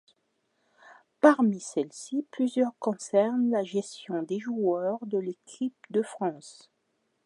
[1.19, 6.71] Parmi celles-ci, plusieurs concernent la gestion des joueurs de l'équipe de France.